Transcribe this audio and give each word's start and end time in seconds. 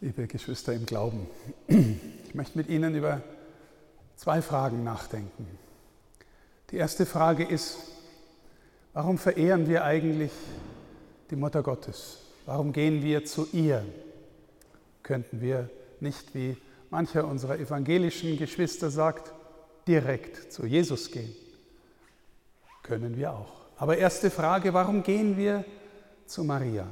liebe 0.00 0.26
Geschwister 0.28 0.72
im 0.72 0.86
Glauben. 0.86 1.26
Ich 1.66 2.34
möchte 2.34 2.56
mit 2.56 2.68
Ihnen 2.68 2.94
über 2.94 3.20
zwei 4.16 4.42
Fragen 4.42 4.84
nachdenken. 4.84 5.46
Die 6.70 6.76
erste 6.76 7.04
Frage 7.04 7.44
ist, 7.44 7.78
warum 8.92 9.18
verehren 9.18 9.66
wir 9.68 9.84
eigentlich 9.84 10.30
die 11.30 11.36
Mutter 11.36 11.62
Gottes? 11.62 12.18
Warum 12.46 12.72
gehen 12.72 13.02
wir 13.02 13.24
zu 13.24 13.48
ihr? 13.52 13.84
Könnten 15.02 15.40
wir 15.40 15.68
nicht, 16.00 16.34
wie 16.34 16.56
mancher 16.90 17.26
unserer 17.26 17.58
evangelischen 17.58 18.36
Geschwister 18.36 18.90
sagt, 18.90 19.32
direkt 19.86 20.52
zu 20.52 20.64
Jesus 20.64 21.10
gehen? 21.10 21.34
Können 22.82 23.16
wir 23.16 23.32
auch. 23.32 23.52
Aber 23.76 23.98
erste 23.98 24.30
Frage, 24.30 24.72
warum 24.72 25.02
gehen 25.02 25.36
wir 25.36 25.64
zu 26.26 26.44
Maria? 26.44 26.86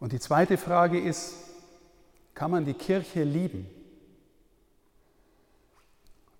Und 0.00 0.12
die 0.12 0.20
zweite 0.20 0.56
Frage 0.56 0.98
ist, 0.98 1.49
kann 2.40 2.52
man 2.52 2.64
die 2.64 2.72
Kirche 2.72 3.22
lieben? 3.22 3.68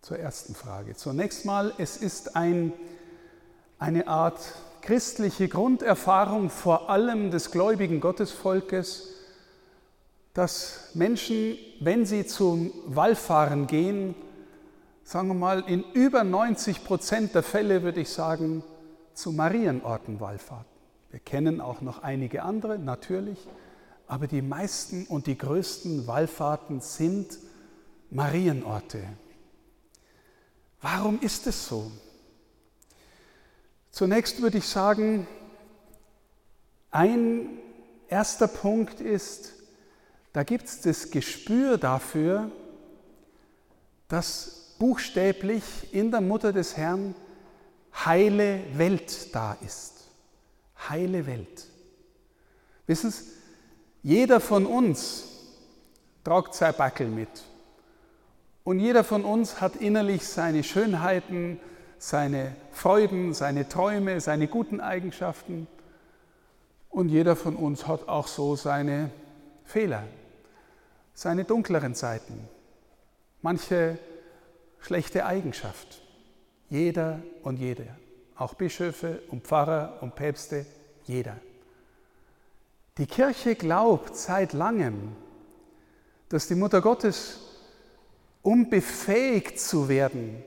Zur 0.01 0.19
ersten 0.19 0.55
Frage. 0.55 0.97
Zunächst 0.97 1.45
mal, 1.45 1.75
es 1.77 1.99
ist 1.99 2.37
ein, 2.37 2.73
eine 3.79 4.09
Art 4.09 4.41
christliche 4.81 5.47
Grunderfahrung 5.47 6.49
vor 6.49 6.89
allem 6.89 7.31
des 7.31 7.51
gläubigen 7.51 8.01
Gottesvolkes, 8.01 9.11
dass 10.33 10.89
Menschen, 10.95 11.59
wenn 11.81 12.07
sie 12.07 12.25
zum 12.25 12.73
Wallfahren 12.87 13.67
gehen, 13.67 14.15
sagen 15.05 15.29
wir 15.29 15.35
mal, 15.35 15.65
in 15.67 15.85
über 15.93 16.25
90 16.25 16.83
Prozent 16.83 17.35
der 17.35 17.43
Fälle, 17.43 17.83
würde 17.83 18.01
ich 18.01 18.09
sagen, 18.09 18.65
zu 19.13 19.33
Marienorten 19.33 20.19
wallfahrten. 20.19 20.65
Wir 21.11 21.21
kennen 21.21 21.61
auch 21.61 21.83
noch 21.83 22.03
einige 22.03 22.43
andere, 22.43 22.79
natürlich, 22.79 23.47
aber 24.11 24.27
die 24.27 24.43
meisten 24.43 25.07
und 25.07 25.29
die 25.29 25.39
größten 25.39 26.09
Wallfahrten 26.09 26.81
sind 26.81 27.39
Marienorte. 28.11 29.05
Warum 30.81 31.21
ist 31.21 31.47
es 31.47 31.69
so? 31.69 31.93
Zunächst 33.93 34.43
würde 34.43 34.59
ich 34.59 34.67
sagen, 34.67 35.29
ein 36.91 37.61
erster 38.09 38.49
Punkt 38.49 39.01
ist, 39.01 39.53
da 40.33 40.43
gibt 40.43 40.65
es 40.65 40.81
das 40.81 41.13
Gespür 41.13 41.79
dafür, 41.79 42.51
dass 44.09 44.75
buchstäblich 44.81 45.63
in 45.93 46.11
der 46.11 46.21
Mutter 46.21 46.53
des 46.53 46.77
Herrn 46.77 47.15
heile 47.95 48.61
Welt 48.77 49.33
da 49.33 49.57
ist. 49.65 50.09
Heile 50.89 51.29
Welt. 51.29 51.69
Wissen 52.89 53.13
Sie, 53.13 53.40
jeder 54.03 54.41
von 54.41 54.67
uns 54.67 55.27
tragt 56.25 56.55
sein 56.55 56.75
Backel 56.77 57.09
mit. 57.09 57.29
Und 58.65 58.79
jeder 58.79 59.05
von 59.05 59.25
uns 59.25 59.61
hat 59.61 59.77
innerlich 59.77 60.27
seine 60.27 60.63
Schönheiten, 60.63 61.59
seine 61.99 62.55
Freuden, 62.73 63.35
seine 63.35 63.69
Träume, 63.69 64.21
seine 64.21 64.49
guten 64.49 64.81
Eigenschaften. 64.81 65.67
Und 66.89 67.09
jeder 67.09 67.37
von 67.37 67.57
uns 67.57 67.87
hat 67.87 68.09
auch 68.09 68.27
so 68.27 68.57
seine 68.57 69.11
Fehler, 69.65 70.05
seine 71.15 71.45
dunkleren 71.45 71.95
Seiten, 71.95 72.49
manche 73.43 73.99
schlechte 74.81 75.27
Eigenschaft. 75.27 76.03
Jeder 76.69 77.21
und 77.43 77.59
jede, 77.59 77.87
auch 78.37 78.55
Bischöfe 78.55 79.21
und 79.29 79.45
Pfarrer 79.45 79.99
und 80.01 80.15
Päpste, 80.15 80.67
jeder. 81.05 81.37
Die 83.01 83.07
Kirche 83.07 83.55
glaubt 83.57 84.15
seit 84.15 84.53
langem, 84.53 85.17
dass 86.29 86.49
die 86.49 86.55
Mutter 86.55 86.83
Gottes 86.83 87.41
um 88.43 88.69
befähigt 88.69 89.59
zu 89.59 89.89
werden, 89.89 90.43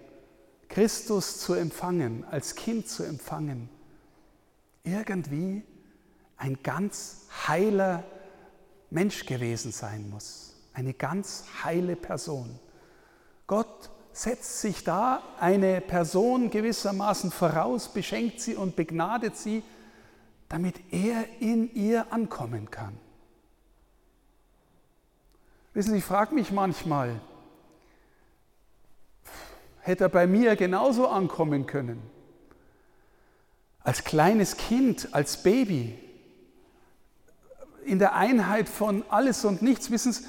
Christus 0.69 1.39
zu 1.39 1.55
empfangen, 1.55 2.23
als 2.29 2.53
Kind 2.53 2.87
zu 2.87 3.01
empfangen, 3.01 3.69
irgendwie 4.83 5.63
ein 6.37 6.59
ganz 6.61 7.25
heiler 7.47 8.03
Mensch 8.91 9.25
gewesen 9.25 9.71
sein 9.71 10.07
muss, 10.11 10.55
eine 10.73 10.93
ganz 10.93 11.45
heile 11.63 11.95
Person. 11.95 12.59
Gott 13.47 13.89
setzt 14.11 14.61
sich 14.61 14.83
da 14.83 15.23
eine 15.39 15.81
Person 15.81 16.51
gewissermaßen 16.51 17.31
voraus, 17.31 17.91
beschenkt 17.91 18.41
sie 18.41 18.55
und 18.55 18.75
begnadet 18.75 19.37
sie, 19.37 19.63
damit 20.53 20.75
er 20.91 21.25
in 21.39 21.73
ihr 21.73 22.13
ankommen 22.13 22.69
kann. 22.69 22.95
Wissen 25.73 25.93
Sie, 25.93 25.97
ich 25.97 26.03
frage 26.03 26.35
mich 26.35 26.51
manchmal, 26.51 27.19
hätte 29.79 30.03
er 30.03 30.09
bei 30.09 30.27
mir 30.27 30.55
genauso 30.55 31.07
ankommen 31.07 31.65
können. 31.65 32.03
Als 33.79 34.03
kleines 34.03 34.55
Kind, 34.55 35.15
als 35.15 35.41
Baby, 35.41 35.97
in 37.83 37.97
der 37.97 38.13
Einheit 38.13 38.69
von 38.69 39.03
alles 39.09 39.45
und 39.45 39.63
nichts. 39.63 39.89
Wissen 39.89 40.13
Sie, 40.13 40.23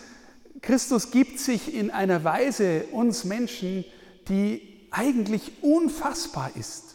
Christus 0.63 1.11
gibt 1.11 1.39
sich 1.39 1.75
in 1.75 1.91
einer 1.91 2.25
Weise 2.25 2.85
uns 2.93 3.25
Menschen, 3.25 3.85
die 4.29 4.89
eigentlich 4.91 5.63
unfassbar 5.63 6.51
ist. 6.57 6.94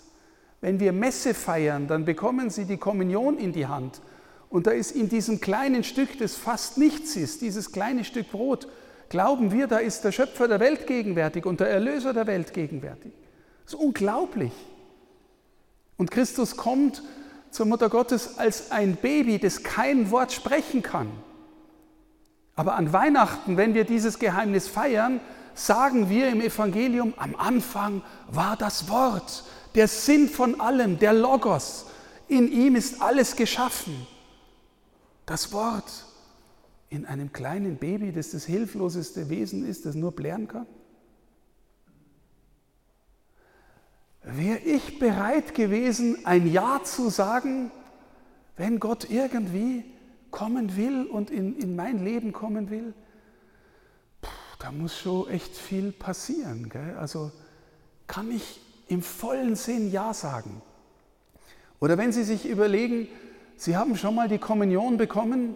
Wenn 0.61 0.79
wir 0.79 0.91
Messe 0.91 1.33
feiern, 1.33 1.87
dann 1.87 2.05
bekommen 2.05 2.49
Sie 2.49 2.65
die 2.65 2.77
Kommunion 2.77 3.37
in 3.37 3.53
die 3.53 3.67
Hand. 3.67 4.01
Und 4.49 4.67
da 4.67 4.71
ist 4.71 4.91
in 4.91 5.09
diesem 5.09 5.39
kleinen 5.39 5.83
Stück, 5.83 6.17
das 6.19 6.35
fast 6.35 6.77
nichts 6.77 7.15
ist, 7.15 7.41
dieses 7.41 7.71
kleine 7.71 8.03
Stück 8.03 8.31
Brot, 8.31 8.67
glauben 9.09 9.51
wir, 9.51 9.67
da 9.67 9.77
ist 9.77 10.03
der 10.03 10.11
Schöpfer 10.11 10.47
der 10.47 10.59
Welt 10.59 10.87
gegenwärtig 10.87 11.45
und 11.45 11.59
der 11.59 11.69
Erlöser 11.69 12.13
der 12.13 12.27
Welt 12.27 12.53
gegenwärtig. 12.53 13.13
Das 13.63 13.73
ist 13.73 13.79
unglaublich. 13.79 14.51
Und 15.97 16.11
Christus 16.11 16.57
kommt 16.57 17.03
zur 17.51 17.65
Mutter 17.65 17.89
Gottes 17.89 18.37
als 18.37 18.71
ein 18.71 18.95
Baby, 18.95 19.39
das 19.39 19.63
kein 19.63 20.11
Wort 20.11 20.31
sprechen 20.31 20.81
kann. 20.81 21.11
Aber 22.55 22.75
an 22.75 22.91
Weihnachten, 22.91 23.57
wenn 23.57 23.73
wir 23.73 23.85
dieses 23.85 24.19
Geheimnis 24.19 24.67
feiern, 24.67 25.19
sagen 25.53 26.09
wir 26.09 26.29
im 26.29 26.41
Evangelium, 26.41 27.13
am 27.17 27.35
Anfang 27.35 28.01
war 28.27 28.57
das 28.57 28.89
Wort, 28.89 29.43
der 29.75 29.87
Sinn 29.87 30.29
von 30.29 30.59
allem, 30.59 30.99
der 30.99 31.13
Logos. 31.13 31.85
In 32.27 32.51
ihm 32.51 32.75
ist 32.75 33.01
alles 33.01 33.35
geschaffen. 33.35 34.07
Das 35.25 35.51
Wort 35.51 36.05
in 36.89 37.05
einem 37.05 37.31
kleinen 37.31 37.77
Baby, 37.77 38.11
das 38.11 38.31
das 38.31 38.45
hilfloseste 38.45 39.29
Wesen 39.29 39.67
ist, 39.67 39.85
das 39.85 39.95
nur 39.95 40.11
blären 40.11 40.47
kann? 40.47 40.65
Wäre 44.23 44.59
ich 44.59 44.99
bereit 44.99 45.53
gewesen, 45.55 46.25
ein 46.25 46.51
Ja 46.51 46.81
zu 46.83 47.09
sagen, 47.09 47.71
wenn 48.57 48.79
Gott 48.79 49.09
irgendwie 49.09 49.85
kommen 50.31 50.75
will 50.75 51.05
und 51.05 51.31
in, 51.31 51.57
in 51.57 51.75
mein 51.75 52.03
Leben 52.03 52.33
kommen 52.33 52.69
will? 52.69 52.93
Puh, 54.21 54.29
da 54.59 54.71
muss 54.71 54.97
schon 54.97 55.29
echt 55.29 55.55
viel 55.55 55.91
passieren. 55.91 56.69
Gell? 56.69 56.97
Also 56.97 57.31
kann 58.07 58.29
ich 58.31 58.61
im 58.89 59.01
vollen 59.01 59.55
Sinn 59.55 59.91
Ja 59.91 60.13
sagen? 60.13 60.61
Oder 61.79 61.97
wenn 61.97 62.11
Sie 62.11 62.23
sich 62.23 62.45
überlegen, 62.45 63.07
Sie 63.55 63.77
haben 63.77 63.95
schon 63.95 64.15
mal 64.15 64.27
die 64.27 64.37
Kommunion 64.37 64.97
bekommen, 64.97 65.55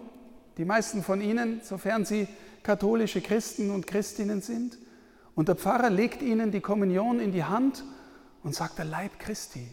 die 0.56 0.64
meisten 0.64 1.02
von 1.02 1.20
Ihnen, 1.20 1.60
sofern 1.62 2.04
Sie 2.04 2.28
katholische 2.62 3.20
Christen 3.20 3.70
und 3.70 3.86
Christinnen 3.86 4.40
sind. 4.40 4.78
Und 5.34 5.48
der 5.48 5.56
Pfarrer 5.56 5.90
legt 5.90 6.22
Ihnen 6.22 6.50
die 6.50 6.60
Kommunion 6.60 7.20
in 7.20 7.32
die 7.32 7.44
Hand 7.44 7.84
und 8.42 8.54
sagt 8.54 8.78
der 8.78 8.84
Leib 8.84 9.18
Christi. 9.18 9.68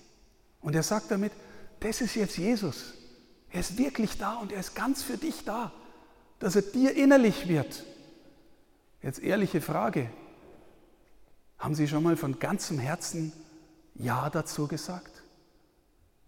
Und 0.61 0.75
er 0.75 0.83
sagt 0.83 1.11
damit, 1.11 1.31
das 1.79 2.01
ist 2.01 2.16
jetzt 2.16 2.38
Jesus. 2.38 2.93
Er 3.51 3.59
ist 3.59 3.78
wirklich 3.78 4.17
da 4.17 4.35
und 4.35 4.51
er 4.51 4.59
ist 4.59 4.75
ganz 4.75 5.03
für 5.03 5.17
dich 5.17 5.45
da, 5.45 5.72
dass 6.39 6.55
er 6.55 6.61
dir 6.61 6.96
innerlich 6.96 7.47
wird. 7.47 7.84
Jetzt 9.02 9.19
ehrliche 9.19 9.61
Frage. 9.61 10.09
Haben 11.57 11.75
Sie 11.75 11.87
schon 11.87 12.03
mal 12.03 12.17
von 12.17 12.40
ganzem 12.40 12.79
Herzen 12.79 13.34
Ja 14.02 14.30
dazu 14.30 14.68
gesagt? 14.68 15.12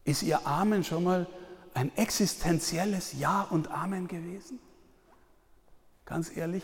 Ist 0.04 0.24
Ihr 0.24 0.46
Amen 0.46 0.84
schon 0.84 1.04
mal 1.04 1.28
ein 1.74 1.96
existenzielles 1.98 3.14
Ja 3.14 3.42
und 3.44 3.70
Amen 3.70 4.08
gewesen? 4.08 4.60
Ganz 6.06 6.36
ehrlich, 6.36 6.64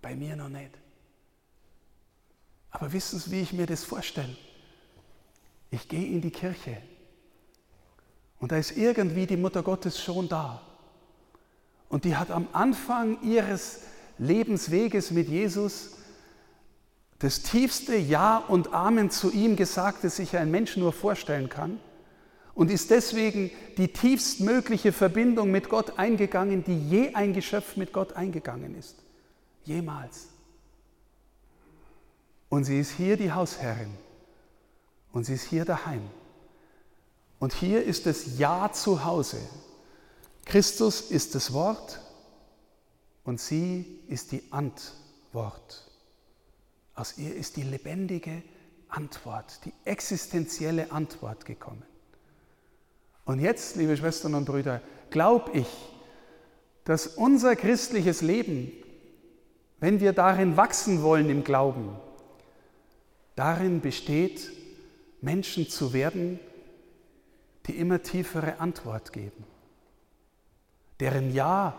bei 0.00 0.14
mir 0.14 0.36
noch 0.36 0.48
nicht. 0.48 0.72
Aber 2.70 2.92
wissen 2.92 3.18
Sie, 3.18 3.30
wie 3.30 3.40
ich 3.40 3.52
mir 3.52 3.66
das 3.66 3.84
vorstelle? 3.84 4.36
Ich 5.70 5.88
gehe 5.88 6.06
in 6.06 6.20
die 6.20 6.30
Kirche 6.30 6.82
und 8.40 8.50
da 8.50 8.56
ist 8.56 8.76
irgendwie 8.76 9.26
die 9.26 9.36
Mutter 9.36 9.62
Gottes 9.62 10.02
schon 10.02 10.28
da. 10.28 10.60
Und 11.88 12.04
die 12.04 12.16
hat 12.16 12.30
am 12.30 12.48
Anfang 12.52 13.22
ihres 13.22 13.82
Lebensweges 14.18 15.12
mit 15.12 15.28
Jesus 15.28 15.96
das 17.22 17.42
tiefste 17.42 17.96
Ja 17.96 18.38
und 18.38 18.74
Amen 18.74 19.10
zu 19.10 19.30
ihm 19.30 19.56
gesagt, 19.56 20.04
das 20.04 20.16
sich 20.16 20.36
ein 20.36 20.50
Mensch 20.50 20.76
nur 20.76 20.92
vorstellen 20.92 21.48
kann. 21.48 21.80
und 22.54 22.70
ist 22.70 22.90
deswegen 22.90 23.50
die 23.78 23.88
tiefstmögliche 23.88 24.92
Verbindung 24.92 25.50
mit 25.50 25.68
Gott 25.68 25.98
eingegangen, 25.98 26.64
die 26.64 26.78
je 26.88 27.14
ein 27.14 27.32
Geschöpf 27.32 27.76
mit 27.76 27.92
Gott 27.92 28.12
eingegangen 28.12 28.76
ist. 28.76 28.96
Jemals. 29.64 30.28
Und 32.48 32.64
sie 32.64 32.78
ist 32.80 32.90
hier 32.90 33.16
die 33.16 33.32
Hausherrin 33.32 33.94
und 35.12 35.24
sie 35.24 35.34
ist 35.34 35.44
hier 35.44 35.64
daheim. 35.64 36.02
Und 37.38 37.54
hier 37.54 37.82
ist 37.82 38.04
das 38.06 38.38
Ja 38.38 38.70
zu 38.72 39.04
Hause. 39.04 39.38
Christus 40.44 41.00
ist 41.00 41.34
das 41.34 41.52
Wort 41.52 42.00
und 43.24 43.40
sie 43.40 44.00
ist 44.08 44.32
die 44.32 44.42
Antwort. 44.52 45.91
Aus 46.94 47.18
ihr 47.18 47.34
ist 47.34 47.56
die 47.56 47.62
lebendige 47.62 48.42
Antwort, 48.88 49.64
die 49.64 49.72
existenzielle 49.84 50.92
Antwort 50.92 51.44
gekommen. 51.44 51.82
Und 53.24 53.40
jetzt, 53.40 53.76
liebe 53.76 53.96
Schwestern 53.96 54.34
und 54.34 54.44
Brüder, 54.44 54.80
glaube 55.10 55.58
ich, 55.58 55.68
dass 56.84 57.06
unser 57.06 57.56
christliches 57.56 58.20
Leben, 58.20 58.72
wenn 59.78 60.00
wir 60.00 60.12
darin 60.12 60.56
wachsen 60.56 61.02
wollen 61.02 61.30
im 61.30 61.44
Glauben, 61.44 61.96
darin 63.36 63.80
besteht, 63.80 64.50
Menschen 65.20 65.68
zu 65.68 65.92
werden, 65.92 66.40
die 67.66 67.76
immer 67.76 68.02
tiefere 68.02 68.58
Antwort 68.58 69.12
geben, 69.12 69.44
deren 70.98 71.32
Ja 71.32 71.78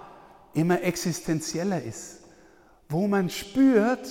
immer 0.53 0.81
existenzieller 0.81 1.81
ist, 1.81 2.21
wo 2.87 3.07
man 3.07 3.29
spürt, 3.29 4.07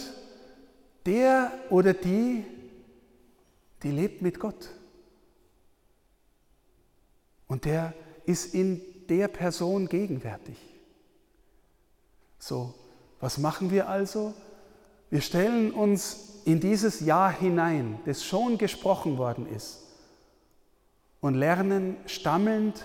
der 1.06 1.52
oder 1.70 1.94
die, 1.94 2.44
die 3.82 3.90
lebt 3.90 4.22
mit 4.22 4.38
Gott. 4.38 4.70
Und 7.46 7.64
der 7.64 7.94
ist 8.24 8.54
in 8.54 8.80
der 9.08 9.28
Person 9.28 9.88
gegenwärtig. 9.88 10.56
So, 12.38 12.74
was 13.20 13.38
machen 13.38 13.70
wir 13.70 13.88
also? 13.88 14.34
Wir 15.10 15.20
stellen 15.20 15.72
uns 15.72 16.40
in 16.44 16.60
dieses 16.60 17.00
Jahr 17.00 17.30
hinein, 17.30 18.00
das 18.06 18.24
schon 18.24 18.58
gesprochen 18.58 19.18
worden 19.18 19.46
ist, 19.46 19.80
und 21.20 21.34
lernen 21.34 21.96
stammelnd, 22.06 22.84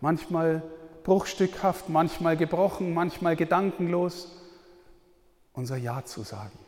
manchmal 0.00 0.62
bruchstückhaft, 1.02 1.88
manchmal 1.88 2.36
gebrochen, 2.36 2.94
manchmal 2.94 3.36
gedankenlos, 3.36 4.30
unser 5.54 5.76
Ja 5.76 6.04
zu 6.04 6.22
sagen. 6.22 6.58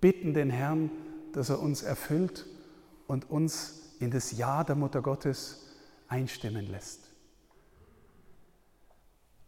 Bitten 0.00 0.34
den 0.34 0.50
Herrn, 0.50 0.90
dass 1.32 1.50
er 1.50 1.60
uns 1.60 1.82
erfüllt 1.82 2.46
und 3.06 3.30
uns 3.30 3.94
in 4.00 4.10
das 4.10 4.36
Ja 4.36 4.64
der 4.64 4.76
Mutter 4.76 5.02
Gottes 5.02 5.66
einstimmen 6.08 6.70
lässt. 6.70 7.00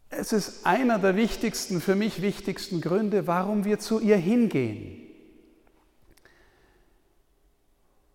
Es 0.09 0.31
ist 0.31 0.65
einer 0.65 0.99
der 0.99 1.15
wichtigsten, 1.15 1.81
für 1.81 1.95
mich 1.95 2.21
wichtigsten 2.21 2.81
Gründe, 2.81 3.25
warum 3.25 3.65
wir 3.65 3.79
zu 3.79 3.99
ihr 3.99 4.17
hingehen. 4.17 5.01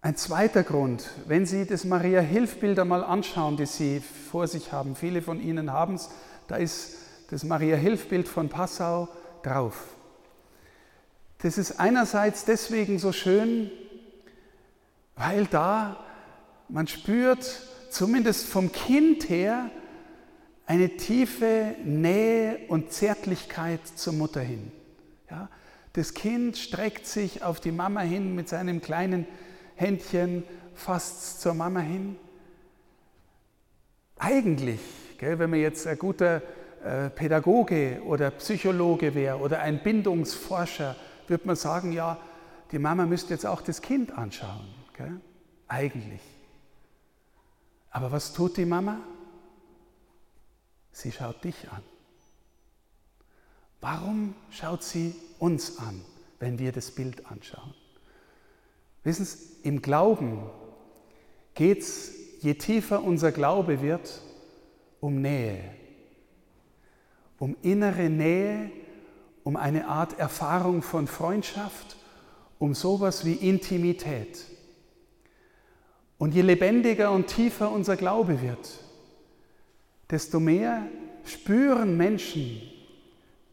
Ein 0.00 0.14
zweiter 0.16 0.62
Grund, 0.62 1.10
wenn 1.26 1.44
Sie 1.44 1.66
das 1.66 1.84
Maria-Hilfbild 1.84 2.78
einmal 2.78 3.02
anschauen, 3.02 3.56
das 3.56 3.76
Sie 3.76 4.00
vor 4.00 4.46
sich 4.46 4.72
haben, 4.72 4.94
viele 4.94 5.22
von 5.22 5.40
Ihnen 5.40 5.72
haben 5.72 5.96
es, 5.96 6.08
da 6.46 6.56
ist 6.56 6.96
das 7.30 7.42
Maria-Hilfbild 7.42 8.28
von 8.28 8.48
Passau 8.48 9.08
drauf. 9.42 9.97
Das 11.38 11.56
ist 11.56 11.78
einerseits 11.78 12.44
deswegen 12.44 12.98
so 12.98 13.12
schön, 13.12 13.70
weil 15.14 15.46
da 15.46 16.04
man 16.68 16.86
spürt 16.88 17.62
zumindest 17.90 18.46
vom 18.46 18.72
Kind 18.72 19.28
her 19.28 19.70
eine 20.66 20.96
tiefe 20.96 21.76
Nähe 21.84 22.58
und 22.68 22.92
Zärtlichkeit 22.92 23.80
zur 23.94 24.12
Mutter 24.12 24.40
hin. 24.40 24.70
Ja, 25.30 25.48
das 25.92 26.12
Kind 26.12 26.58
streckt 26.58 27.06
sich 27.06 27.42
auf 27.42 27.60
die 27.60 27.72
Mama 27.72 28.00
hin 28.00 28.34
mit 28.34 28.48
seinem 28.48 28.82
kleinen 28.82 29.26
Händchen 29.76 30.44
fast 30.74 31.40
zur 31.40 31.54
Mama 31.54 31.80
hin. 31.80 32.16
Eigentlich, 34.18 34.80
gell, 35.18 35.38
wenn 35.38 35.50
man 35.50 35.60
jetzt 35.60 35.86
ein 35.86 35.98
guter 35.98 36.42
äh, 36.84 37.10
Pädagoge 37.10 38.02
oder 38.04 38.30
Psychologe 38.32 39.14
wäre 39.14 39.38
oder 39.38 39.60
ein 39.60 39.82
Bindungsforscher, 39.82 40.96
würde 41.30 41.46
man 41.46 41.56
sagen, 41.56 41.92
ja, 41.92 42.18
die 42.72 42.78
Mama 42.78 43.06
müsste 43.06 43.32
jetzt 43.32 43.46
auch 43.46 43.62
das 43.62 43.82
Kind 43.82 44.12
anschauen. 44.12 44.68
Gell? 44.96 45.20
Eigentlich. 45.68 46.20
Aber 47.90 48.12
was 48.12 48.32
tut 48.32 48.56
die 48.56 48.64
Mama? 48.64 48.98
Sie 50.92 51.12
schaut 51.12 51.42
dich 51.44 51.70
an. 51.70 51.82
Warum 53.80 54.34
schaut 54.50 54.82
sie 54.82 55.14
uns 55.38 55.78
an, 55.78 56.04
wenn 56.40 56.58
wir 56.58 56.72
das 56.72 56.90
Bild 56.90 57.30
anschauen? 57.30 57.74
Wissen 59.04 59.24
Sie, 59.24 59.38
im 59.62 59.80
Glauben 59.80 60.50
geht 61.54 61.80
es, 61.80 62.12
je 62.40 62.54
tiefer 62.54 63.02
unser 63.02 63.32
Glaube 63.32 63.80
wird, 63.80 64.20
um 65.00 65.20
Nähe, 65.22 65.74
um 67.38 67.56
innere 67.62 68.10
Nähe, 68.10 68.70
um 69.48 69.56
eine 69.56 69.88
Art 69.88 70.18
Erfahrung 70.18 70.82
von 70.82 71.06
Freundschaft, 71.06 71.96
um 72.58 72.74
sowas 72.74 73.24
wie 73.24 73.32
Intimität. 73.32 74.44
Und 76.18 76.34
je 76.34 76.42
lebendiger 76.42 77.12
und 77.12 77.28
tiefer 77.28 77.72
unser 77.72 77.96
Glaube 77.96 78.42
wird, 78.42 78.68
desto 80.10 80.38
mehr 80.38 80.86
spüren 81.24 81.96
Menschen, 81.96 82.60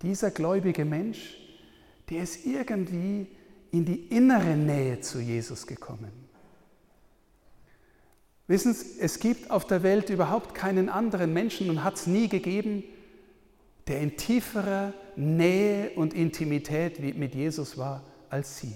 dieser 0.02 0.32
gläubige 0.32 0.84
Mensch, 0.84 1.38
der 2.10 2.24
ist 2.24 2.46
irgendwie 2.46 3.28
in 3.72 3.86
die 3.86 4.08
innere 4.08 4.58
Nähe 4.58 5.00
zu 5.00 5.22
Jesus 5.22 5.66
gekommen. 5.66 6.12
Wissen 8.48 8.74
Sie, 8.74 9.00
es 9.00 9.20
gibt 9.20 9.50
auf 9.50 9.66
der 9.66 9.82
Welt 9.82 10.10
überhaupt 10.10 10.56
keinen 10.56 10.90
anderen 10.90 11.32
Menschen 11.32 11.70
und 11.70 11.86
hat 11.86 11.96
es 11.96 12.06
nie 12.06 12.28
gegeben, 12.28 12.84
der 13.88 14.02
in 14.02 14.18
tieferer 14.18 14.94
Nähe 15.18 15.92
und 15.92 16.14
Intimität 16.14 17.00
mit 17.18 17.36
Jesus 17.36 17.78
war 17.78 18.04
als 18.30 18.60
sie. 18.60 18.76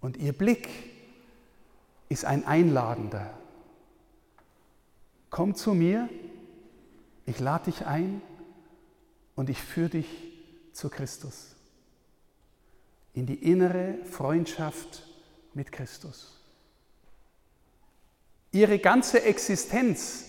Und 0.00 0.16
ihr 0.16 0.32
Blick 0.32 0.68
ist 2.08 2.24
ein 2.24 2.44
einladender. 2.44 3.36
Komm 5.30 5.54
zu 5.54 5.74
mir, 5.74 6.08
ich 7.26 7.40
lade 7.40 7.70
dich 7.70 7.86
ein 7.86 8.20
und 9.34 9.50
ich 9.50 9.60
führe 9.60 9.90
dich 9.90 10.06
zu 10.72 10.90
Christus. 10.90 11.56
In 13.14 13.26
die 13.26 13.50
innere 13.50 13.98
Freundschaft 14.04 15.06
mit 15.54 15.72
Christus. 15.72 16.40
Ihre 18.52 18.78
ganze 18.78 19.22
Existenz 19.22 20.26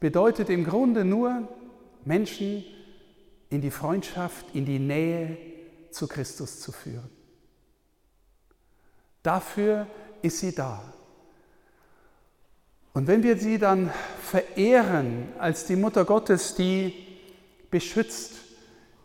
bedeutet 0.00 0.48
im 0.48 0.64
Grunde 0.64 1.04
nur, 1.04 1.48
Menschen 2.04 2.64
in 3.50 3.60
die 3.60 3.70
Freundschaft, 3.70 4.46
in 4.54 4.64
die 4.64 4.78
Nähe 4.78 5.36
zu 5.90 6.06
Christus 6.06 6.60
zu 6.60 6.72
führen. 6.72 7.10
Dafür 9.22 9.86
ist 10.22 10.38
sie 10.38 10.54
da. 10.54 10.82
Und 12.92 13.06
wenn 13.06 13.22
wir 13.22 13.36
sie 13.36 13.58
dann 13.58 13.92
verehren 14.22 15.28
als 15.38 15.66
die 15.66 15.76
Mutter 15.76 16.04
Gottes, 16.04 16.54
die 16.54 16.94
beschützt, 17.70 18.32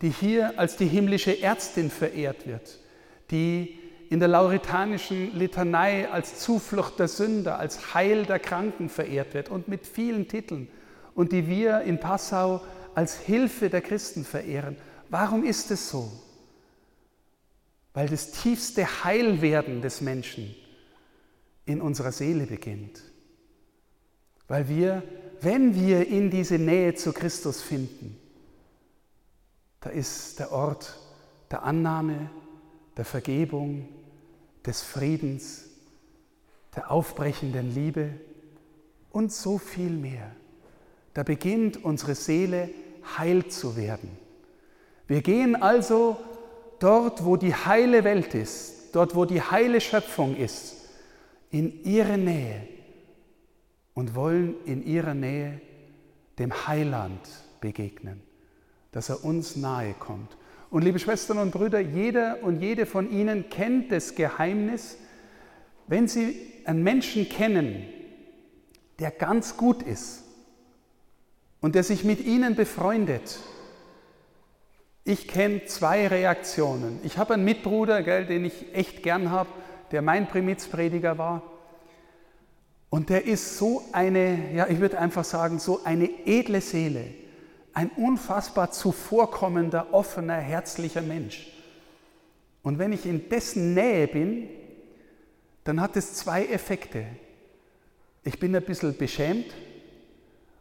die 0.01 0.09
hier 0.09 0.57
als 0.57 0.75
die 0.75 0.87
himmlische 0.87 1.41
Ärztin 1.41 1.89
verehrt 1.89 2.47
wird, 2.47 2.79
die 3.31 3.79
in 4.09 4.19
der 4.19 4.27
lauritanischen 4.27 5.37
Litanei 5.37 6.09
als 6.09 6.39
Zuflucht 6.39 6.99
der 6.99 7.07
Sünder, 7.07 7.59
als 7.59 7.93
Heil 7.93 8.25
der 8.25 8.39
Kranken 8.39 8.89
verehrt 8.89 9.33
wird 9.33 9.49
und 9.49 9.67
mit 9.67 9.87
vielen 9.87 10.27
Titeln 10.27 10.67
und 11.15 11.31
die 11.31 11.47
wir 11.47 11.81
in 11.81 11.99
Passau 11.99 12.61
als 12.95 13.17
Hilfe 13.17 13.69
der 13.69 13.81
Christen 13.81 14.23
verehren. 14.23 14.77
Warum 15.09 15.43
ist 15.43 15.69
es 15.71 15.89
so? 15.89 16.11
Weil 17.93 18.07
das 18.09 18.31
tiefste 18.31 19.03
Heilwerden 19.03 19.81
des 19.81 20.01
Menschen 20.01 20.55
in 21.65 21.81
unserer 21.81 22.11
Seele 22.11 22.45
beginnt. 22.45 23.01
Weil 24.47 24.67
wir, 24.67 25.03
wenn 25.41 25.75
wir 25.75 26.07
in 26.07 26.29
diese 26.29 26.57
Nähe 26.57 26.93
zu 26.95 27.13
Christus 27.13 27.61
finden, 27.61 28.17
da 29.81 29.89
ist 29.89 30.39
der 30.39 30.51
Ort 30.51 30.99
der 31.51 31.63
Annahme, 31.63 32.29
der 32.97 33.05
Vergebung, 33.05 33.87
des 34.65 34.81
Friedens, 34.81 35.65
der 36.75 36.91
aufbrechenden 36.91 37.73
Liebe 37.73 38.19
und 39.11 39.31
so 39.31 39.57
viel 39.57 39.91
mehr. 39.91 40.35
Da 41.13 41.23
beginnt 41.23 41.83
unsere 41.83 42.15
Seele 42.15 42.69
heil 43.17 43.47
zu 43.47 43.75
werden. 43.77 44.09
Wir 45.07 45.21
gehen 45.21 45.55
also 45.55 46.17
dort, 46.79 47.23
wo 47.25 47.37
die 47.37 47.53
heile 47.53 48.03
Welt 48.03 48.33
ist, 48.33 48.95
dort, 48.95 49.15
wo 49.15 49.25
die 49.25 49.41
heile 49.41 49.81
Schöpfung 49.81 50.35
ist, 50.35 50.75
in 51.51 51.83
ihre 51.83 52.17
Nähe 52.17 52.67
und 53.93 54.15
wollen 54.15 54.55
in 54.65 54.85
ihrer 54.85 55.13
Nähe 55.13 55.61
dem 56.39 56.67
Heiland 56.67 57.21
begegnen, 57.61 58.21
dass 58.91 59.09
er 59.09 59.23
uns 59.23 59.55
nahe 59.55 59.93
kommt. 59.93 60.37
Und 60.69 60.83
liebe 60.83 60.99
Schwestern 60.99 61.37
und 61.37 61.51
Brüder, 61.51 61.79
jeder 61.79 62.43
und 62.43 62.59
jede 62.59 62.85
von 62.85 63.09
Ihnen 63.09 63.49
kennt 63.49 63.91
das 63.91 64.15
Geheimnis, 64.15 64.97
wenn 65.87 66.07
Sie 66.07 66.35
einen 66.65 66.83
Menschen 66.83 67.29
kennen, 67.29 67.85
der 68.99 69.11
ganz 69.11 69.55
gut 69.55 69.83
ist 69.83 70.24
und 71.65 71.73
der 71.73 71.81
sich 71.81 72.03
mit 72.03 72.23
Ihnen 72.23 72.53
befreundet. 72.53 73.39
Ich 75.03 75.27
kenne 75.27 75.65
zwei 75.65 76.07
Reaktionen. 76.07 76.99
Ich 77.03 77.17
habe 77.17 77.33
einen 77.33 77.43
Mitbruder, 77.43 78.03
gell, 78.03 78.27
den 78.27 78.45
ich 78.45 78.75
echt 78.75 79.01
gern 79.01 79.31
habe, 79.31 79.49
der 79.89 80.03
mein 80.03 80.27
Primizprediger 80.27 81.17
war. 81.17 81.41
Und 82.91 83.09
der 83.09 83.25
ist 83.25 83.57
so 83.57 83.81
eine, 83.93 84.53
ja, 84.53 84.67
ich 84.67 84.79
würde 84.79 84.99
einfach 84.99 85.23
sagen, 85.23 85.57
so 85.57 85.81
eine 85.83 86.07
edle 86.27 86.61
Seele, 86.61 87.15
ein 87.73 87.89
unfassbar 87.95 88.69
zuvorkommender, 88.69 89.87
offener, 89.91 90.35
herzlicher 90.35 91.01
Mensch. 91.01 91.51
Und 92.61 92.77
wenn 92.77 92.93
ich 92.93 93.07
in 93.07 93.27
dessen 93.27 93.73
Nähe 93.73 94.07
bin, 94.07 94.49
dann 95.63 95.81
hat 95.81 95.97
es 95.97 96.13
zwei 96.13 96.45
Effekte. 96.45 97.07
Ich 98.23 98.37
bin 98.37 98.55
ein 98.55 98.61
bisschen 98.61 98.95
beschämt, 98.95 99.47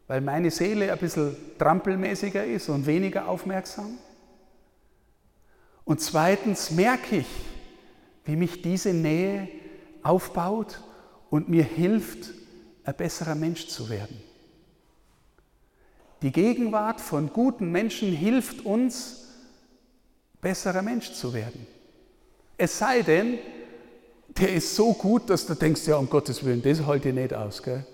weil 0.07 0.21
meine 0.21 0.51
Seele 0.51 0.91
ein 0.91 0.99
bisschen 0.99 1.35
trampelmäßiger 1.57 2.45
ist 2.45 2.69
und 2.69 2.85
weniger 2.85 3.27
aufmerksam. 3.27 3.97
Und 5.83 6.01
zweitens 6.01 6.71
merke 6.71 7.17
ich, 7.17 7.27
wie 8.25 8.35
mich 8.35 8.61
diese 8.61 8.93
Nähe 8.93 9.47
aufbaut 10.03 10.79
und 11.29 11.49
mir 11.49 11.63
hilft, 11.63 12.31
ein 12.83 12.95
besserer 12.95 13.35
Mensch 13.35 13.67
zu 13.67 13.89
werden. 13.89 14.21
Die 16.21 16.31
Gegenwart 16.31 17.01
von 17.01 17.31
guten 17.31 17.71
Menschen 17.71 18.11
hilft 18.11 18.65
uns, 18.65 19.27
besserer 20.41 20.81
Mensch 20.81 21.11
zu 21.13 21.33
werden. 21.33 21.65
Es 22.57 22.77
sei 22.77 23.01
denn, 23.01 23.39
der 24.29 24.53
ist 24.53 24.75
so 24.75 24.93
gut, 24.93 25.29
dass 25.29 25.45
du 25.45 25.55
denkst, 25.55 25.87
ja, 25.87 25.97
um 25.97 26.09
Gottes 26.09 26.43
Willen, 26.43 26.61
das 26.61 26.85
halte 26.85 27.09
ich 27.09 27.15
nicht 27.15 27.33
aus. 27.33 27.61
Gell? 27.61 27.85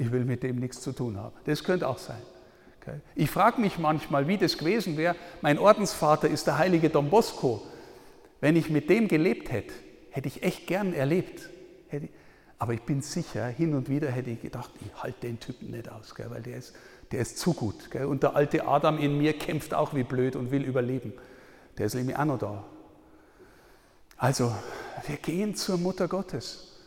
Ich 0.00 0.10
will 0.10 0.24
mit 0.24 0.42
dem 0.42 0.56
nichts 0.56 0.80
zu 0.80 0.92
tun 0.92 1.18
haben. 1.18 1.36
Das 1.44 1.62
könnte 1.62 1.86
auch 1.86 1.98
sein. 1.98 2.22
Ich 3.14 3.30
frage 3.30 3.60
mich 3.60 3.78
manchmal, 3.78 4.26
wie 4.28 4.38
das 4.38 4.56
gewesen 4.56 4.96
wäre. 4.96 5.14
Mein 5.42 5.58
Ordensvater 5.58 6.26
ist 6.26 6.46
der 6.46 6.56
heilige 6.56 6.88
Don 6.88 7.10
Bosco. 7.10 7.60
Wenn 8.40 8.56
ich 8.56 8.70
mit 8.70 8.88
dem 8.88 9.08
gelebt 9.08 9.52
hätte, 9.52 9.74
hätte 10.10 10.26
ich 10.26 10.42
echt 10.42 10.66
gern 10.66 10.94
erlebt. 10.94 11.50
Aber 12.58 12.72
ich 12.72 12.80
bin 12.80 13.02
sicher, 13.02 13.46
hin 13.46 13.74
und 13.74 13.90
wieder 13.90 14.10
hätte 14.10 14.30
ich 14.30 14.40
gedacht, 14.40 14.70
ich 14.80 15.02
halte 15.02 15.20
den 15.20 15.38
Typen 15.38 15.70
nicht 15.70 15.90
aus, 15.90 16.14
weil 16.16 16.40
der 16.40 16.56
ist, 16.56 16.74
der 17.12 17.20
ist 17.20 17.38
zu 17.38 17.52
gut. 17.52 17.94
Und 17.94 18.22
der 18.22 18.34
alte 18.34 18.66
Adam 18.66 18.96
in 18.96 19.18
mir 19.18 19.34
kämpft 19.34 19.74
auch 19.74 19.94
wie 19.94 20.02
blöd 20.02 20.34
und 20.34 20.50
will 20.50 20.64
überleben. 20.64 21.12
Der 21.76 21.84
ist 21.84 21.94
nämlich 21.94 22.16
auch 22.16 22.24
noch 22.24 22.38
da. 22.38 22.64
Also, 24.16 24.50
wir 25.06 25.16
gehen 25.16 25.54
zur 25.54 25.76
Mutter 25.76 26.08
Gottes 26.08 26.78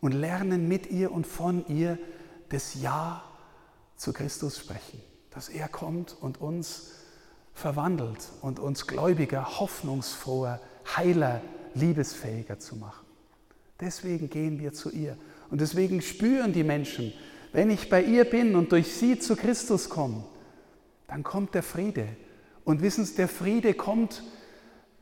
und 0.00 0.12
lernen 0.12 0.68
mit 0.68 0.90
ihr 0.90 1.12
und 1.12 1.26
von 1.26 1.66
ihr 1.68 1.98
das 2.52 2.74
Ja 2.80 3.24
zu 3.96 4.12
Christus 4.12 4.58
sprechen. 4.58 5.00
Dass 5.30 5.48
er 5.48 5.68
kommt 5.68 6.16
und 6.20 6.40
uns 6.40 6.92
verwandelt 7.54 8.28
und 8.40 8.58
uns 8.58 8.86
gläubiger, 8.86 9.58
hoffnungsfroher, 9.60 10.60
heiler, 10.96 11.40
liebesfähiger 11.74 12.58
zu 12.58 12.76
machen. 12.76 13.06
Deswegen 13.80 14.30
gehen 14.30 14.60
wir 14.60 14.72
zu 14.72 14.90
ihr. 14.90 15.16
Und 15.50 15.60
deswegen 15.60 16.02
spüren 16.02 16.52
die 16.52 16.64
Menschen, 16.64 17.12
wenn 17.52 17.70
ich 17.70 17.90
bei 17.90 18.02
ihr 18.02 18.24
bin 18.24 18.54
und 18.56 18.72
durch 18.72 18.94
sie 18.94 19.18
zu 19.18 19.36
Christus 19.36 19.88
komme, 19.88 20.24
dann 21.08 21.22
kommt 21.22 21.54
der 21.54 21.62
Friede. 21.62 22.08
Und 22.64 22.80
wissen 22.80 23.04
Sie, 23.04 23.16
der 23.16 23.28
Friede 23.28 23.74
kommt, 23.74 24.22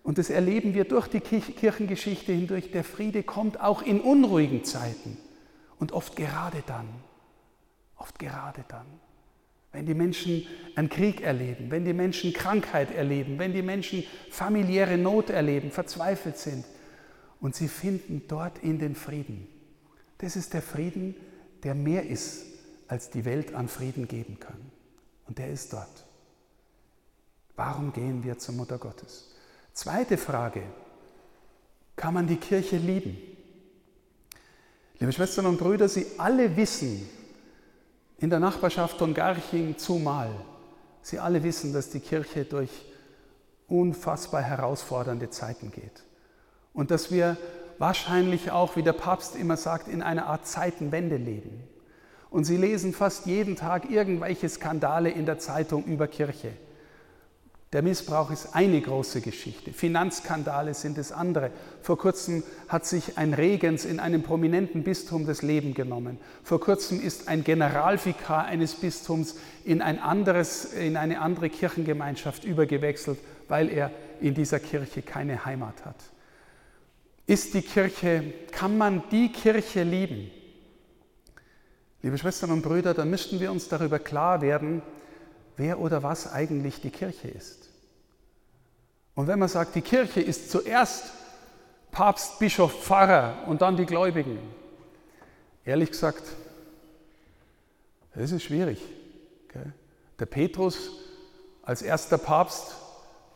und 0.03 0.19
das 0.19 0.31
erleben 0.31 0.75
wir 0.75 0.85
durch 0.85 1.09
die 1.09 1.21
Kirchengeschichte 1.21 2.33
hindurch, 2.33 2.71
der 2.73 2.85
Friede 2.85 3.23
kommt 3.23 3.61
auch 3.61 3.83
in 3.83 4.01
unruhigen 4.01 4.65
Zeiten. 4.65 5.19
Und 5.79 5.93
oft 5.93 6.17
gerade 6.17 6.63
dann, 6.67 6.89
oft 8.01 8.19
gerade 8.19 8.65
dann, 8.69 8.87
wenn 9.73 9.87
die 9.87 9.95
Menschen 9.95 10.47
einen 10.75 10.89
Krieg 10.89 11.21
erleben, 11.21 11.71
wenn 11.71 11.85
die 11.85 11.93
Menschen 11.93 12.33
Krankheit 12.33 12.91
erleben, 12.91 13.39
wenn 13.39 13.53
die 13.53 13.63
Menschen 13.63 14.05
familiäre 14.31 14.99
Not 14.99 15.31
erleben, 15.31 15.71
verzweifelt 15.71 16.39
sind, 16.39 16.65
und 17.41 17.55
sie 17.55 17.69
finden 17.69 18.23
dort 18.29 18.59
in 18.59 18.79
den 18.79 18.95
Frieden. 18.95 19.49
Das 20.19 20.37
ist 20.37 20.53
der 20.53 20.61
Frieden, 20.61 21.15
der 21.63 21.75
mehr 21.75 22.07
ist, 22.07 22.45
als 22.89 23.11
die 23.11 23.25
Welt 23.25 23.55
an 23.55 23.69
Frieden 23.69 24.09
geben 24.09 24.39
kann. 24.39 24.61
Und 25.27 25.39
der 25.39 25.49
ist 25.49 25.73
dort. 25.73 26.05
Warum 27.57 27.93
gehen 27.93 28.25
wir 28.25 28.39
zur 28.39 28.57
Mutter 28.57 28.79
Gottes? 28.79 29.35
Zweite 29.73 30.19
Frage. 30.19 30.63
Kann 31.97 32.15
man 32.15 32.27
die 32.27 32.37
Kirche 32.37 32.77
lieben? 32.77 33.17
Liebe 34.99 35.13
Schwestern 35.13 35.47
und 35.47 35.59
Brüder, 35.59 35.89
Sie 35.89 36.07
alle 36.19 36.57
wissen, 36.57 37.09
in 38.21 38.31
der 38.31 38.39
Nachbarschaft 38.39 38.99
von 38.99 39.15
Garching 39.15 39.79
zumal, 39.79 40.31
Sie 41.03 41.19
alle 41.19 41.43
wissen, 41.43 41.73
dass 41.73 41.89
die 41.89 42.01
Kirche 42.01 42.45
durch 42.45 42.71
unfassbar 43.69 44.43
herausfordernde 44.43 45.31
Zeiten 45.31 45.73
geht. 45.73 46.05
Und 46.75 46.91
dass 46.91 47.11
wir 47.11 47.39
wahrscheinlich 47.79 48.51
auch, 48.51 48.77
wie 48.77 48.83
der 48.83 48.93
Papst 48.93 49.35
immer 49.35 49.57
sagt, 49.57 49.89
in 49.89 50.03
einer 50.03 50.27
Art 50.27 50.47
Zeitenwende 50.47 51.17
leben. 51.17 51.67
Und 52.29 52.45
Sie 52.45 52.59
lesen 52.59 52.93
fast 52.93 53.25
jeden 53.25 53.57
Tag 53.57 53.91
irgendwelche 53.91 54.49
Skandale 54.49 55.11
in 55.11 55.25
der 55.25 55.39
Zeitung 55.39 55.85
über 55.85 56.07
Kirche. 56.07 56.53
Der 57.73 57.83
Missbrauch 57.83 58.33
ist 58.33 58.57
eine 58.57 58.81
große 58.81 59.21
Geschichte. 59.21 59.73
Finanzskandale 59.73 60.75
sind 60.75 60.99
das 60.99 61.13
andere. 61.13 61.53
Vor 61.83 61.99
kurzem 61.99 62.43
hat 62.67 62.85
sich 62.85 63.17
ein 63.17 63.33
Regens 63.33 63.85
in 63.85 64.01
einem 64.01 64.25
prominenten 64.25 64.83
Bistum 64.83 65.25
das 65.25 65.43
Leben 65.43 65.73
genommen. 65.73 66.19
Vor 66.43 66.59
kurzem 66.59 67.01
ist 67.01 67.29
ein 67.29 67.45
Generalvikar 67.45 68.45
eines 68.45 68.75
Bistums 68.75 69.37
in, 69.65 69.83
ein 69.83 70.01
anderes, 70.01 70.65
in 70.65 70.97
eine 70.97 71.21
andere 71.21 71.49
Kirchengemeinschaft 71.49 72.43
übergewechselt, 72.45 73.21
weil 73.47 73.69
er 73.69 73.93
in 74.21 74.35
dieser 74.35 74.59
Kirche 74.59 75.03
keine 75.03 75.45
Heimat 75.45 75.85
hat. 75.85 75.97
Ist 77.27 77.55
die 77.55 77.63
Kirche, 77.63 78.35
kann 78.51 78.79
man 78.79 79.05
die 79.13 79.31
Kirche 79.31 79.85
lieben? 79.85 80.29
Liebe 82.03 82.19
Schwestern 82.19 82.51
und 82.51 82.63
Brüder, 82.63 82.95
dann 82.95 83.11
müssten 83.11 83.39
wir 83.39 83.53
uns 83.53 83.69
darüber 83.69 84.01
klar 84.01 84.41
werden, 84.41 84.83
wer 85.57 85.79
oder 85.81 86.03
was 86.03 86.31
eigentlich 86.31 86.81
die 86.81 86.91
Kirche 86.91 87.29
ist. 87.29 87.69
Und 89.15 89.27
wenn 89.27 89.39
man 89.39 89.49
sagt, 89.49 89.75
die 89.75 89.83
Kirche 89.83 90.21
ist 90.21 90.51
zuerst 90.51 91.13
Papst, 91.91 92.39
Bischof, 92.39 92.85
Pfarrer 92.85 93.45
und 93.47 93.63
dann 93.63 93.77
die 93.77 93.87
Gläubigen, 93.87 94.39
ehrlich 95.65 95.91
gesagt, 95.91 96.23
das 98.15 98.33
ist 98.33 98.43
schwierig. 98.43 98.81
Der 100.19 100.27
Petrus 100.27 100.91
als 101.63 101.83
erster 101.83 102.19
Papst 102.19 102.75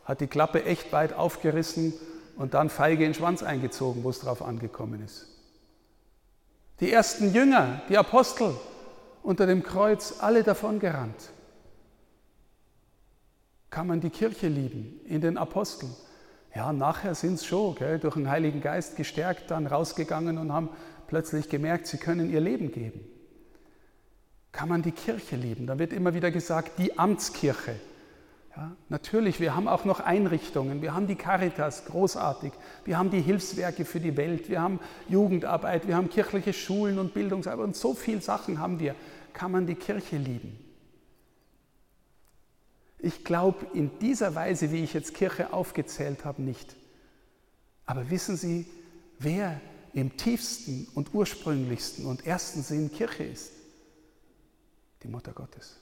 hat 0.03 0.21
die 0.21 0.27
Klappe 0.27 0.63
echt 0.63 0.91
weit 0.91 1.13
aufgerissen 1.13 1.93
und 2.37 2.53
dann 2.53 2.69
feige 2.69 3.03
in 3.03 3.11
den 3.11 3.15
Schwanz 3.15 3.43
eingezogen, 3.43 4.03
wo 4.03 4.09
es 4.09 4.19
drauf 4.19 4.41
angekommen 4.41 5.03
ist. 5.03 5.27
Die 6.79 6.91
ersten 6.91 7.33
Jünger, 7.33 7.81
die 7.89 7.97
Apostel 7.97 8.55
unter 9.23 9.47
dem 9.47 9.63
Kreuz, 9.63 10.15
alle 10.19 10.43
davon 10.43 10.79
gerannt. 10.79 11.29
Kann 13.75 13.87
man 13.87 13.99
die 13.99 14.09
Kirche 14.09 14.47
lieben 14.47 15.01
in 15.03 15.19
den 15.19 15.37
Aposteln? 15.37 15.93
Ja, 16.55 16.71
nachher 16.71 17.13
sind 17.13 17.33
es 17.33 17.45
schon 17.45 17.75
gell, 17.75 17.99
durch 17.99 18.13
den 18.13 18.29
Heiligen 18.29 18.61
Geist 18.61 18.95
gestärkt, 18.95 19.51
dann 19.51 19.67
rausgegangen 19.67 20.37
und 20.37 20.53
haben 20.53 20.69
plötzlich 21.07 21.49
gemerkt, 21.49 21.87
sie 21.87 21.97
können 21.97 22.29
ihr 22.29 22.39
Leben 22.39 22.71
geben. 22.71 23.01
Kann 24.53 24.69
man 24.69 24.81
die 24.81 24.93
Kirche 24.93 25.35
lieben? 25.35 25.67
Da 25.67 25.77
wird 25.77 25.91
immer 25.91 26.13
wieder 26.13 26.31
gesagt, 26.31 26.79
die 26.79 26.97
Amtskirche. 26.97 27.75
Ja, 28.55 28.71
natürlich, 28.87 29.41
wir 29.41 29.57
haben 29.57 29.67
auch 29.67 29.83
noch 29.83 29.99
Einrichtungen. 29.99 30.81
Wir 30.81 30.93
haben 30.93 31.07
die 31.07 31.15
Caritas, 31.15 31.83
großartig. 31.83 32.53
Wir 32.85 32.97
haben 32.97 33.11
die 33.11 33.19
Hilfswerke 33.19 33.83
für 33.83 33.99
die 33.99 34.15
Welt. 34.15 34.47
Wir 34.47 34.61
haben 34.61 34.79
Jugendarbeit. 35.09 35.85
Wir 35.85 35.97
haben 35.97 36.09
kirchliche 36.09 36.53
Schulen 36.53 36.97
und 36.97 37.13
Bildungsarbeit. 37.13 37.65
Und 37.65 37.75
so 37.75 37.93
viele 37.93 38.21
Sachen 38.21 38.57
haben 38.57 38.79
wir. 38.79 38.95
Kann 39.33 39.51
man 39.51 39.67
die 39.67 39.75
Kirche 39.75 40.15
lieben? 40.15 40.64
Ich 43.05 43.23
glaube 43.23 43.67
in 43.73 43.97
dieser 43.99 44.35
Weise, 44.35 44.71
wie 44.71 44.83
ich 44.83 44.93
jetzt 44.93 45.13
Kirche 45.13 45.53
aufgezählt 45.53 46.25
habe, 46.25 46.41
nicht. 46.41 46.75
Aber 47.85 48.09
wissen 48.09 48.35
Sie, 48.35 48.65
wer 49.19 49.61
im 49.93 50.17
tiefsten 50.17 50.87
und 50.95 51.13
ursprünglichsten 51.13 52.05
und 52.05 52.25
ersten 52.25 52.63
Sinn 52.63 52.91
Kirche 52.91 53.23
ist? 53.23 53.51
Die 55.03 55.07
Mutter 55.07 55.33
Gottes. 55.33 55.77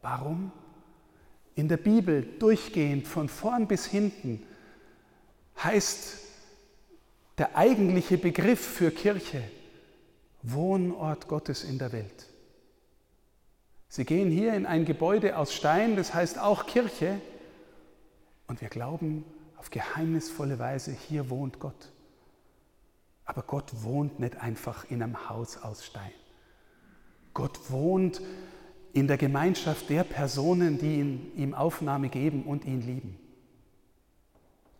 Warum? 0.00 0.52
in 1.54 1.68
der 1.68 1.76
Bibel 1.76 2.26
durchgehend 2.38 3.06
von 3.06 3.28
vorn 3.28 3.66
bis 3.66 3.86
hinten 3.86 4.42
heißt 5.62 6.18
der 7.38 7.56
eigentliche 7.56 8.18
Begriff 8.18 8.60
für 8.60 8.90
Kirche 8.90 9.42
Wohnort 10.42 11.28
Gottes 11.28 11.64
in 11.64 11.78
der 11.78 11.92
Welt. 11.92 12.26
Sie 13.92 14.06
gehen 14.06 14.30
hier 14.30 14.54
in 14.54 14.64
ein 14.64 14.86
Gebäude 14.86 15.36
aus 15.36 15.52
Stein, 15.52 15.96
das 15.96 16.14
heißt 16.14 16.38
auch 16.38 16.64
Kirche, 16.64 17.20
und 18.46 18.62
wir 18.62 18.70
glauben 18.70 19.22
auf 19.58 19.68
geheimnisvolle 19.68 20.58
Weise, 20.58 20.92
hier 20.92 21.28
wohnt 21.28 21.60
Gott. 21.60 21.92
Aber 23.26 23.42
Gott 23.42 23.70
wohnt 23.82 24.18
nicht 24.18 24.38
einfach 24.38 24.90
in 24.90 25.02
einem 25.02 25.28
Haus 25.28 25.58
aus 25.58 25.84
Stein. 25.84 26.10
Gott 27.34 27.70
wohnt 27.70 28.22
in 28.94 29.08
der 29.08 29.18
Gemeinschaft 29.18 29.90
der 29.90 30.04
Personen, 30.04 30.78
die 30.78 31.30
ihm 31.36 31.52
Aufnahme 31.52 32.08
geben 32.08 32.44
und 32.44 32.64
ihn 32.64 32.80
lieben. 32.80 33.18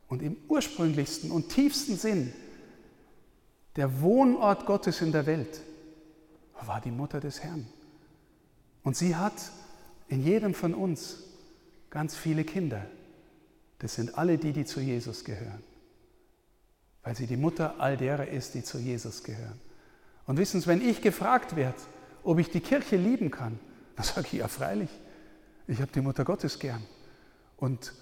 Und 0.09 0.23
im 0.23 0.39
ursprünglichsten 0.49 1.31
und 1.31 1.51
tiefsten 1.51 1.99
Sinn, 1.99 2.33
der 3.77 4.01
Wohnort 4.01 4.65
Gottes 4.65 5.03
in 5.03 5.13
der 5.13 5.27
Welt, 5.27 5.61
war 6.65 6.81
die 6.81 6.91
Mutter 6.91 7.21
des 7.21 7.41
Herrn. 7.43 7.69
Und 8.83 8.97
sie 8.97 9.17
hat 9.17 9.35
in 10.09 10.23
jedem 10.23 10.55
von 10.55 10.75
uns 10.75 11.19
ganz 11.91 12.17
viele 12.17 12.45
Kinder. 12.45 12.87
Das 13.79 13.95
sind 13.95 14.17
alle 14.17 14.39
die, 14.39 14.53
die 14.53 14.65
zu 14.65 14.81
Jesus 14.81 15.25
gehören. 15.25 15.63
Weil 17.03 17.17
sie 17.17 17.27
die 17.27 17.37
Mutter 17.37 17.77
all 17.79 17.97
derer 17.97 18.29
ist, 18.29 18.55
die 18.55 18.63
zu 18.63 18.79
Jesus 18.79 19.25
gehören. 19.25 19.61
Und 20.27 20.39
wissen 20.39 20.61
Sie, 20.61 20.67
wenn 20.69 20.81
ich 20.81 21.01
gefragt 21.03 21.57
werde, 21.57 21.79
ob 22.23 22.39
ich 22.39 22.51
die 22.51 22.61
Kirche 22.61 22.97
lieben 22.97 23.31
kann, 23.31 23.59
dann 23.97 24.05
sage 24.05 24.29
ich 24.33 24.39
ja 24.39 24.49
freilich, 24.49 24.91
ich 25.67 25.81
habe 25.81 25.91
die 25.93 26.01
Mutter 26.01 26.25
Gottes 26.25 26.59
gern. 26.59 26.83
Und, 27.57 27.93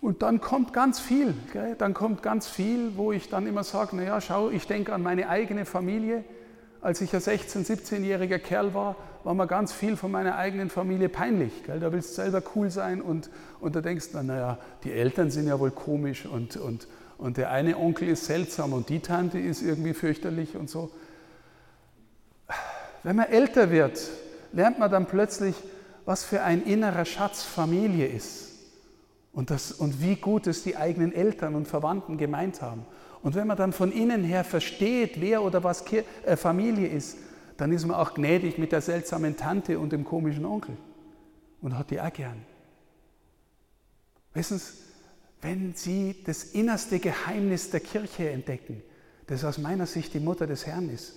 und 0.00 0.22
dann 0.22 0.40
kommt 0.40 0.72
ganz 0.72 1.00
viel, 1.00 1.34
gell? 1.52 1.76
dann 1.76 1.94
kommt 1.94 2.22
ganz 2.22 2.48
viel, 2.48 2.96
wo 2.96 3.12
ich 3.12 3.28
dann 3.28 3.46
immer 3.46 3.64
sage, 3.64 3.96
naja, 3.96 4.20
schau, 4.20 4.50
ich 4.50 4.66
denke 4.66 4.92
an 4.92 5.02
meine 5.02 5.28
eigene 5.28 5.64
Familie. 5.64 6.24
Als 6.82 7.00
ich 7.00 7.14
ein 7.14 7.20
16-, 7.20 7.64
17-jähriger 7.64 8.40
Kerl 8.40 8.74
war, 8.74 8.96
war 9.22 9.34
mir 9.34 9.46
ganz 9.46 9.72
viel 9.72 9.96
von 9.96 10.10
meiner 10.10 10.36
eigenen 10.36 10.68
Familie 10.68 11.08
peinlich. 11.08 11.62
Gell? 11.64 11.78
Da 11.78 11.92
willst 11.92 12.10
du 12.10 12.14
selber 12.22 12.42
cool 12.56 12.70
sein 12.70 13.00
und, 13.00 13.30
und 13.60 13.76
da 13.76 13.80
denkst 13.80 14.10
du, 14.10 14.20
naja, 14.22 14.58
die 14.82 14.90
Eltern 14.90 15.30
sind 15.30 15.46
ja 15.46 15.60
wohl 15.60 15.70
komisch 15.70 16.26
und, 16.26 16.56
und, 16.56 16.88
und 17.18 17.36
der 17.36 17.52
eine 17.52 17.78
Onkel 17.78 18.08
ist 18.08 18.24
seltsam 18.24 18.72
und 18.72 18.88
die 18.88 18.98
Tante 18.98 19.38
ist 19.38 19.62
irgendwie 19.62 19.94
fürchterlich 19.94 20.56
und 20.56 20.68
so. 20.68 20.90
Wenn 23.04 23.14
man 23.14 23.26
älter 23.26 23.70
wird, 23.70 24.00
lernt 24.52 24.80
man 24.80 24.90
dann 24.90 25.06
plötzlich, 25.06 25.54
was 26.04 26.24
für 26.24 26.42
ein 26.42 26.64
innerer 26.64 27.04
Schatz 27.04 27.44
Familie 27.44 28.08
ist 28.08 28.48
und, 29.32 29.50
das, 29.50 29.70
und 29.70 30.02
wie 30.02 30.16
gut 30.16 30.48
es 30.48 30.64
die 30.64 30.76
eigenen 30.76 31.12
Eltern 31.12 31.54
und 31.54 31.68
Verwandten 31.68 32.18
gemeint 32.18 32.60
haben. 32.60 32.84
Und 33.22 33.34
wenn 33.34 33.46
man 33.46 33.56
dann 33.56 33.72
von 33.72 33.92
innen 33.92 34.24
her 34.24 34.44
versteht, 34.44 35.20
wer 35.20 35.42
oder 35.42 35.62
was 35.62 35.84
äh, 35.92 36.36
Familie 36.36 36.88
ist, 36.88 37.16
dann 37.56 37.72
ist 37.72 37.86
man 37.86 37.96
auch 37.96 38.14
gnädig 38.14 38.58
mit 38.58 38.72
der 38.72 38.80
seltsamen 38.80 39.36
Tante 39.36 39.78
und 39.78 39.92
dem 39.92 40.04
komischen 40.04 40.44
Onkel 40.44 40.76
und 41.60 41.78
hat 41.78 41.90
die 41.90 42.00
auch 42.00 42.12
gern. 42.12 42.44
Wissen 44.34 44.58
Sie, 44.58 44.72
wenn 45.40 45.74
Sie 45.74 46.16
das 46.24 46.44
innerste 46.44 46.98
Geheimnis 46.98 47.70
der 47.70 47.80
Kirche 47.80 48.30
entdecken, 48.30 48.82
das 49.26 49.44
aus 49.44 49.58
meiner 49.58 49.86
Sicht 49.86 50.14
die 50.14 50.20
Mutter 50.20 50.46
des 50.46 50.66
Herrn 50.66 50.88
ist, 50.88 51.14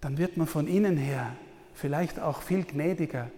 dann 0.00 0.18
wird 0.18 0.36
man 0.36 0.46
von 0.46 0.66
innen 0.66 0.96
her 0.96 1.36
vielleicht 1.74 2.20
auch 2.20 2.42
viel 2.42 2.64
gnädiger 2.64 3.30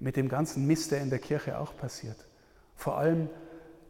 mit 0.00 0.16
dem 0.16 0.28
ganzen 0.28 0.66
Mist, 0.66 0.92
der 0.92 1.00
in 1.00 1.10
der 1.10 1.18
Kirche 1.18 1.58
auch 1.58 1.76
passiert. 1.76 2.16
Vor 2.76 2.98
allem, 2.98 3.28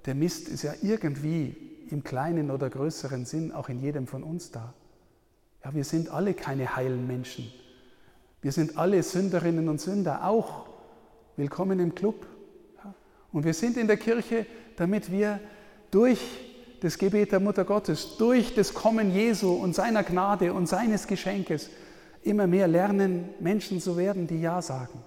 der 0.06 0.14
Mist 0.14 0.48
ist 0.48 0.62
ja 0.62 0.74
irgendwie 0.82 1.67
im 1.90 2.04
kleinen 2.04 2.50
oder 2.50 2.70
größeren 2.70 3.24
Sinn 3.24 3.52
auch 3.52 3.68
in 3.68 3.80
jedem 3.80 4.06
von 4.06 4.22
uns 4.22 4.50
da. 4.50 4.74
Ja, 5.64 5.74
wir 5.74 5.84
sind 5.84 6.10
alle 6.10 6.34
keine 6.34 6.76
heilen 6.76 7.06
Menschen. 7.06 7.50
Wir 8.40 8.52
sind 8.52 8.78
alle 8.78 9.02
Sünderinnen 9.02 9.68
und 9.68 9.80
Sünder, 9.80 10.24
auch 10.24 10.68
willkommen 11.36 11.80
im 11.80 11.94
Club. 11.94 12.26
Ja. 12.76 12.94
Und 13.32 13.44
wir 13.44 13.54
sind 13.54 13.76
in 13.76 13.86
der 13.86 13.96
Kirche, 13.96 14.46
damit 14.76 15.10
wir 15.10 15.40
durch 15.90 16.20
das 16.80 16.98
Gebet 16.98 17.32
der 17.32 17.40
Mutter 17.40 17.64
Gottes, 17.64 18.16
durch 18.18 18.54
das 18.54 18.72
Kommen 18.72 19.12
Jesu 19.12 19.52
und 19.52 19.74
seiner 19.74 20.04
Gnade 20.04 20.52
und 20.52 20.68
seines 20.68 21.06
Geschenkes 21.06 21.70
immer 22.22 22.46
mehr 22.46 22.68
lernen, 22.68 23.30
Menschen 23.40 23.80
zu 23.80 23.96
werden, 23.96 24.26
die 24.26 24.40
Ja 24.40 24.62
sagen. 24.62 25.02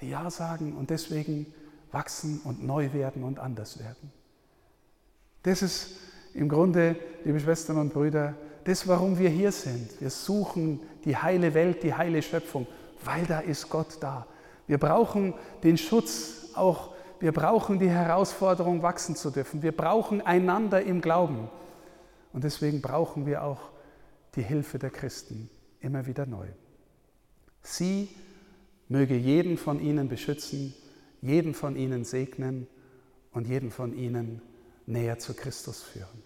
Die 0.00 0.08
Ja 0.08 0.30
sagen 0.30 0.74
und 0.74 0.90
deswegen 0.90 1.52
wachsen 1.92 2.40
und 2.44 2.64
neu 2.64 2.92
werden 2.92 3.24
und 3.24 3.38
anders 3.38 3.78
werden. 3.78 4.12
Das 5.46 5.62
ist 5.62 5.90
im 6.34 6.48
Grunde, 6.48 6.96
liebe 7.24 7.38
Schwestern 7.38 7.78
und 7.78 7.92
Brüder, 7.92 8.34
das, 8.64 8.88
warum 8.88 9.16
wir 9.16 9.30
hier 9.30 9.52
sind. 9.52 10.00
Wir 10.00 10.10
suchen 10.10 10.80
die 11.04 11.16
heile 11.16 11.54
Welt, 11.54 11.84
die 11.84 11.94
heile 11.94 12.20
Schöpfung, 12.20 12.66
weil 13.04 13.24
da 13.26 13.38
ist 13.38 13.70
Gott 13.70 13.98
da. 14.00 14.26
Wir 14.66 14.78
brauchen 14.78 15.34
den 15.62 15.78
Schutz, 15.78 16.50
auch 16.54 16.96
wir 17.20 17.30
brauchen 17.30 17.78
die 17.78 17.88
Herausforderung, 17.88 18.82
wachsen 18.82 19.14
zu 19.14 19.30
dürfen. 19.30 19.62
Wir 19.62 19.70
brauchen 19.70 20.20
einander 20.20 20.82
im 20.82 21.00
Glauben. 21.00 21.48
Und 22.32 22.42
deswegen 22.42 22.82
brauchen 22.82 23.24
wir 23.24 23.44
auch 23.44 23.70
die 24.34 24.42
Hilfe 24.42 24.80
der 24.80 24.90
Christen 24.90 25.48
immer 25.78 26.06
wieder 26.06 26.26
neu. 26.26 26.48
Sie 27.62 28.08
möge 28.88 29.14
jeden 29.14 29.58
von 29.58 29.78
ihnen 29.78 30.08
beschützen, 30.08 30.74
jeden 31.22 31.54
von 31.54 31.76
ihnen 31.76 32.04
segnen 32.04 32.66
und 33.30 33.46
jeden 33.46 33.70
von 33.70 33.96
ihnen 33.96 34.42
näher 34.86 35.18
zu 35.18 35.34
Christus 35.34 35.82
führen. 35.82 36.22